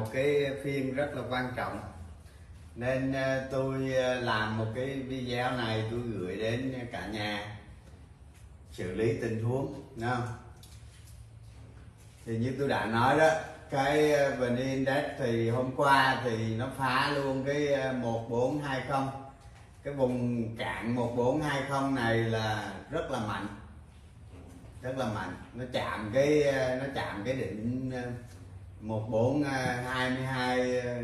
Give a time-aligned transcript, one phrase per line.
[0.00, 1.80] một cái phiên rất là quan trọng.
[2.74, 7.56] Nên ờ, tôi ờ, làm một cái video này tôi gửi đến cả nhà
[8.72, 10.28] xử lý tình huống, đúng không?
[12.26, 13.28] Thì như tôi đã nói đó,
[13.70, 19.06] cái ờ, vn index thì hôm qua thì nó phá luôn cái 1420
[19.82, 23.46] cái vùng cạn 1420 này là rất là mạnh,
[24.82, 25.36] rất là mạnh.
[25.54, 26.44] Nó chạm cái
[26.80, 27.92] nó chạm cái đỉnh
[28.80, 31.02] ờ, 1422 à, hai à,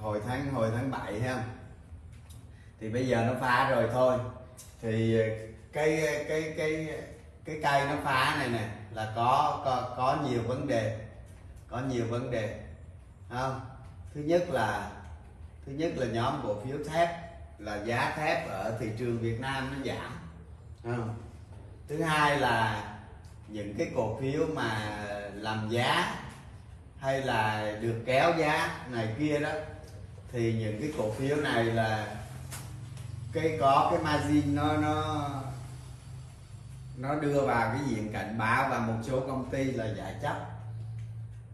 [0.00, 1.44] hồi tháng hồi tháng 7 ha.
[2.80, 4.18] Thì bây giờ nó phá rồi thôi.
[4.80, 5.26] Thì à,
[5.72, 6.88] cái cái cái
[7.44, 11.06] cái cây nó phá này nè là có có có nhiều vấn đề.
[11.68, 12.60] Có nhiều vấn đề.
[13.30, 13.60] Không?
[14.14, 14.90] Thứ nhất là
[15.66, 17.08] thứ nhất là nhóm cổ phiếu thép
[17.58, 20.18] là giá thép ở thị trường Việt Nam nó giảm.
[20.84, 21.14] Không?
[21.88, 22.84] thứ hai là
[23.48, 24.98] những cái cổ phiếu mà
[25.34, 26.14] làm giá
[27.02, 29.50] hay là được kéo giá này kia đó
[30.32, 32.16] thì những cái cổ phiếu này là
[33.32, 35.28] cái có cái margin nó nó
[36.96, 40.36] nó đưa vào cái diện cảnh báo và một số công ty là giải chấp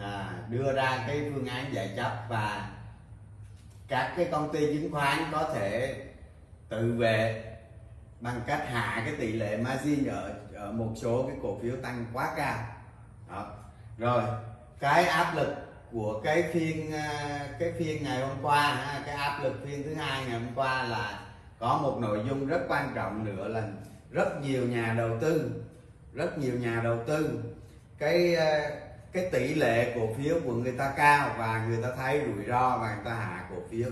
[0.00, 2.70] à, đưa ra cái phương án giải chấp và
[3.88, 6.04] các cái công ty chứng khoán có thể
[6.68, 7.44] tự vệ
[8.20, 12.06] bằng cách hạ cái tỷ lệ margin ở ở một số cái cổ phiếu tăng
[12.12, 12.58] quá cao
[13.28, 13.46] đó.
[13.98, 14.22] rồi
[14.80, 15.54] cái áp lực
[15.92, 20.24] của cái phiên à, cái phiên ngày hôm qua cái áp lực phiên thứ hai
[20.24, 21.20] ngày hôm qua là
[21.58, 23.62] có một nội dung rất quan trọng nữa là
[24.10, 25.50] rất nhiều nhà đầu tư,
[26.12, 27.42] rất nhiều nhà đầu tư,
[27.98, 28.70] cái à,
[29.12, 32.78] cái tỷ lệ cổ phiếu của người ta cao và người ta thấy rủi ro
[32.78, 33.88] và người ta hạ cổ phiếu.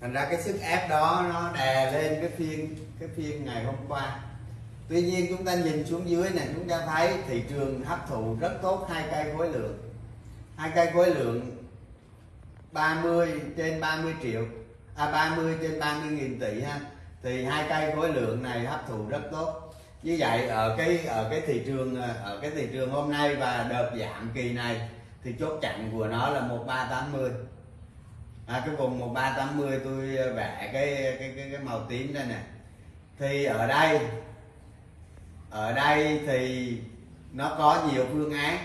[0.00, 3.74] Thành ra cái sức ép đó nó đè lên cái phiên cái phiên ngày hôm
[3.88, 4.20] qua.
[4.88, 8.36] Tuy nhiên chúng ta nhìn xuống dưới này, chúng ta thấy thị trường hấp thụ
[8.40, 9.87] rất tốt hai cây khối lượng
[10.58, 11.64] hai cây khối lượng
[12.72, 14.46] 30 trên 30 triệu
[14.96, 16.80] à 30 trên 30 nghìn tỷ ha.
[17.22, 19.74] Thì hai cây khối lượng này hấp thụ rất tốt.
[20.02, 23.36] Như vậy ở cái ở cái thị trường à, ở cái thị trường hôm nay
[23.36, 24.88] và đợt giảm kỳ này
[25.24, 27.30] thì chốt chặn của nó là 1380
[28.46, 32.40] à, cái vùng 1380 tôi vẽ cái cái cái, cái màu tím đây nè.
[33.18, 34.00] Thì ở đây
[35.50, 36.72] ở đây thì
[37.32, 38.58] nó có nhiều phương án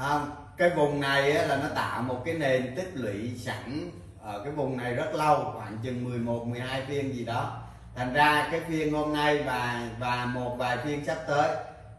[0.00, 0.20] à,
[0.56, 3.90] cái vùng này á, là nó tạo một cái nền tích lũy sẵn
[4.22, 7.62] ở cái vùng này rất lâu khoảng chừng 11 12 phiên gì đó.
[7.96, 11.56] Thành ra cái phiên hôm nay và và một vài phiên sắp tới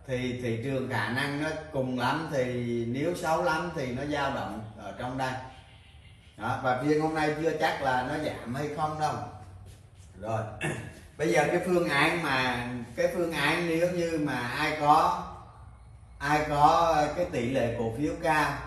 [0.08, 2.46] thì thị trường khả năng nó cùng lắm thì
[2.86, 5.34] nếu xấu lắm thì nó dao động ở trong đây.
[6.38, 9.14] Đó, và phiên hôm nay chưa chắc là nó giảm hay không đâu.
[10.22, 10.42] Rồi
[11.18, 15.26] bây giờ cái phương án mà cái phương án nếu như mà ai có
[16.20, 18.58] ai có cái tỷ lệ cổ phiếu cao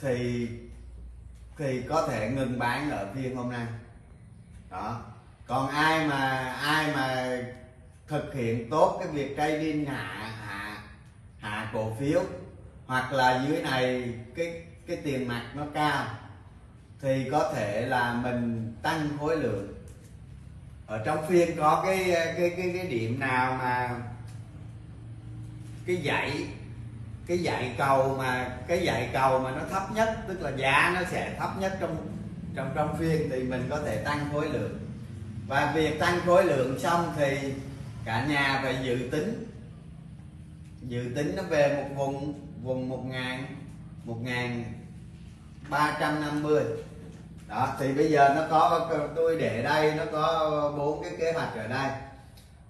[0.00, 0.48] thì
[1.58, 3.66] thì có thể ngừng bán ở phiên hôm nay.
[4.70, 5.00] Đó.
[5.46, 7.38] Còn ai mà ai mà
[8.06, 10.82] thực hiện tốt cái việc trading hạ hạ
[11.38, 12.22] hạ cổ phiếu
[12.86, 16.06] hoặc là dưới này cái cái tiền mặt nó cao
[17.00, 19.74] thì có thể là mình tăng khối lượng.
[20.86, 24.00] Ở trong phiên có cái cái cái cái điểm nào mà
[25.88, 26.46] cái dãy
[27.26, 31.00] cái dãy cầu mà, cái dãy cầu mà nó thấp nhất, tức là giá nó
[31.10, 31.96] sẽ thấp nhất trong
[32.56, 34.78] trong trong phiên thì mình có thể tăng khối lượng.
[35.48, 37.52] Và việc tăng khối lượng xong thì
[38.04, 39.46] cả nhà phải dự tính
[40.82, 43.46] dự tính nó về một vùng vùng một ngàn
[44.04, 44.64] một ngàn
[45.68, 46.62] ba trăm năm mươi.
[47.48, 51.56] Đó, thì bây giờ nó có, tôi để đây, nó có bốn cái kế hoạch
[51.56, 51.90] ở đây.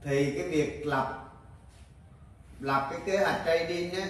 [0.05, 1.28] Thì cái việc lập
[2.61, 4.07] lập cái kế hoạch trading á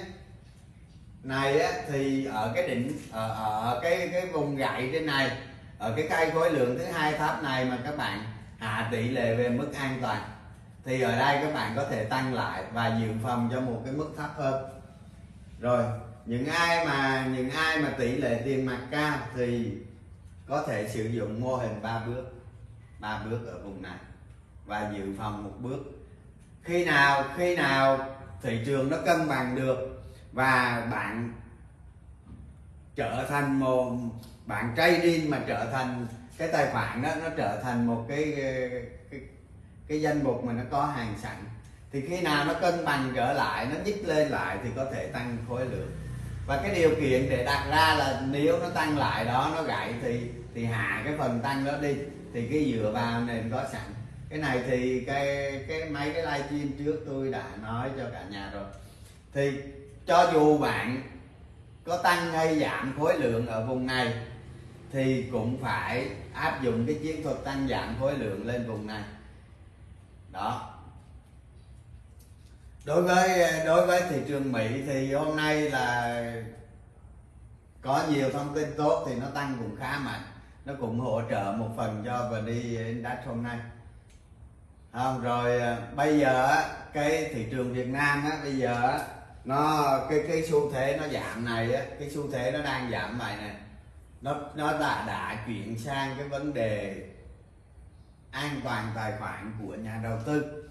[1.22, 3.28] này á thì ở cái đỉnh ở,
[3.62, 5.30] ở cái cái vùng gậy trên này
[5.78, 8.24] ở cái cây khối lượng thứ hai thấp này mà các bạn
[8.58, 10.22] hạ tỷ lệ về mức an toàn
[10.84, 13.94] thì ở đây các bạn có thể tăng lại và dự phòng cho một cái
[13.94, 14.64] mức thấp hơn.
[15.60, 15.84] Rồi
[16.26, 19.72] những ai mà những ai mà tỷ lệ tiền mặt cao thì
[20.48, 22.24] có thể sử dụng mô hình ba bước
[23.00, 23.98] ba bước ở vùng này
[24.66, 25.78] và dự phòng một bước.
[26.62, 31.32] Khi nào khi nào thị trường nó cân bằng được và bạn
[32.96, 33.92] trở thành một
[34.46, 36.06] bạn trading mà trở thành
[36.38, 38.34] cái tài khoản đó nó trở thành một cái
[39.10, 39.20] cái,
[39.88, 41.36] cái danh mục mà nó có hàng sẵn.
[41.92, 45.06] Thì khi nào nó cân bằng trở lại nó nhích lên lại thì có thể
[45.06, 45.90] tăng khối lượng.
[46.46, 49.94] Và cái điều kiện để đặt ra là nếu nó tăng lại đó nó gãy
[50.02, 51.96] thì thì hạ cái phần tăng đó đi.
[52.34, 53.82] Thì cái dựa vào nền có sẵn
[54.28, 55.26] cái này thì cái
[55.68, 58.64] cái mấy cái livestream trước tôi đã nói cho cả nhà rồi.
[59.32, 59.60] Thì
[60.06, 61.02] cho dù bạn
[61.84, 64.14] có tăng hay giảm khối lượng ở vùng này,
[64.92, 69.02] thì cũng phải áp dụng cái chiến thuật tăng giảm khối lượng lên vùng này.
[70.32, 70.74] Đó.
[72.84, 76.42] Đối với đối với thị trường Mỹ thì hôm nay là
[77.82, 80.22] có nhiều thông tin tốt thì nó tăng cũng khá mạnh.
[80.64, 83.58] Nó cũng hỗ trợ một phần cho VN Index hôm nay
[84.92, 88.98] không, rồi à, bây giờ cái thị trường Việt Nam á, bây giờ
[89.44, 93.18] nó, cái cái xu thế nó giảm này á, cái xu thế nó đang giảm
[93.18, 93.54] này này.
[94.20, 97.04] Nó nó đã đã chuyển sang cái vấn đề
[98.30, 100.64] an toàn tài khoản của nhà đầu tư.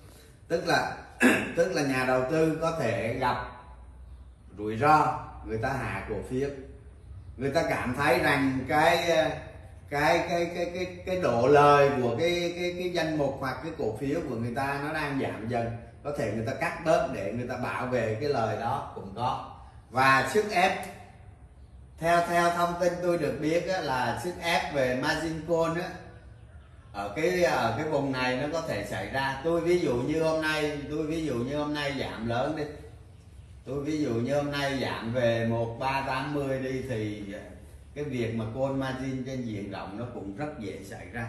[0.48, 0.98] Tức là
[1.56, 3.38] tức là nhà đầu tư có thể gặp
[4.58, 6.50] rủi ro, người ta hạ cổ phiếu.
[7.38, 9.30] Người ta cảm thấy rằng cái à,
[9.90, 13.72] cái cái cái cái cái độ lời của cái cái cái danh mục hoặc cái
[13.78, 15.68] cổ phiếu của người ta nó đang giảm dần.
[16.04, 19.14] Có thể người ta cắt bớt để người ta bảo vệ cái lời đó cũng
[19.16, 19.56] có.
[19.90, 20.72] Và sức ép
[22.00, 25.90] theo theo thông tin tôi được biết á, là sức ép về margin call á,
[26.94, 29.42] ở cái ở cái vùng này nó có thể xảy ra.
[29.44, 32.64] Tôi ví dụ như hôm nay tôi ví dụ như hôm nay giảm lớn đi.
[33.66, 37.24] Tôi ví dụ như hôm nay giảm về một ba tám mươi đi thì
[37.98, 41.28] cái việc mà côn margin trên diện rộng nó cũng rất dễ xảy ra.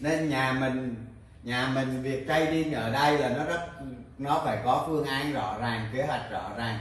[0.00, 0.94] Nên nhà mình
[1.42, 3.60] nhà mình việc trading ở đây là nó rất
[4.18, 6.78] nó phải có phương án rõ ràng kế hoạch rõ ràng.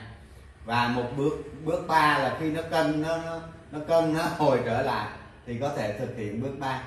[0.66, 1.34] Và một bước
[1.64, 3.40] bước ba là khi nó cân nó nó,
[3.72, 5.08] nó cân nó hồi trở lại
[5.46, 6.82] thì có thể thực hiện bước ba.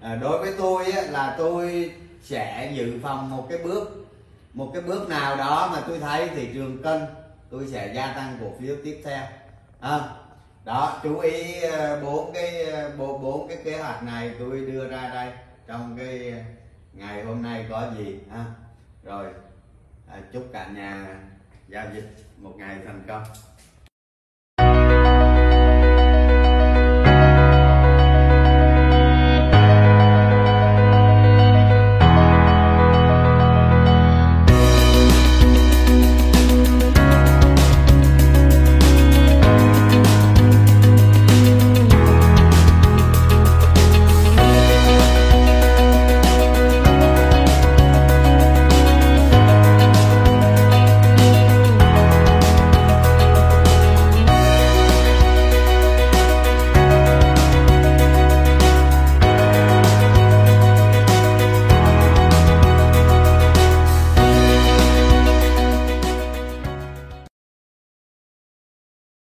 [0.00, 1.90] À, đối với tôi á, là tôi
[2.22, 4.06] sẽ dự phòng một cái bước
[4.54, 7.00] một cái bước nào đó mà tôi thấy thị trường cân
[7.50, 9.22] tôi sẽ gia tăng cổ phiếu tiếp theo.
[9.80, 10.00] À,
[10.64, 14.88] đó chú ý ờ, bốn cái ờ, bốn bốn cái kế hoạch này tôi đưa
[14.88, 15.32] ra đây
[15.66, 16.38] trong cái ờ,
[16.92, 18.44] ngày hôm nay có gì ha?
[19.04, 19.26] Rồi
[20.06, 21.20] à, chúc cả nhà
[21.68, 23.22] giao dịch một ngày thành công.